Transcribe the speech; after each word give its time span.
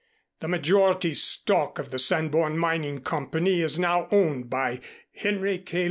The 0.39 0.47
majority 0.47 1.13
stock 1.13 1.77
of 1.77 1.91
the 1.91 1.99
Sanborn 1.99 2.57
Mining 2.57 3.01
Company 3.01 3.61
is 3.61 3.77
now 3.77 4.07
owned 4.11 4.49
by 4.49 4.79
Henry 5.13 5.59
K. 5.59 5.79